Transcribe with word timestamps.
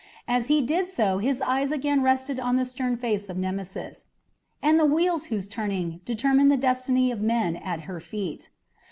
As 0.27 0.47
he 0.47 0.63
did 0.63 0.89
so 0.89 1.19
his 1.19 1.43
eyes 1.43 1.71
again 1.71 2.01
rested 2.01 2.39
on 2.39 2.55
the 2.55 2.65
stern 2.65 2.97
face 2.97 3.29
of 3.29 3.37
Nemesis, 3.37 4.05
and 4.59 4.79
the 4.79 4.85
wheel 4.87 5.19
whose 5.19 5.47
turning 5.47 6.01
determined 6.05 6.51
the 6.51 6.57
destiny 6.57 7.11
of 7.11 7.21
men 7.21 7.55
at 7.55 7.81
her 7.81 7.99
feet. 7.99 8.49